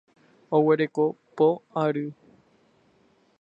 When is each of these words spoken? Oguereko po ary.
Oguereko 0.57 1.03
po 1.35 1.47
ary. 1.83 2.05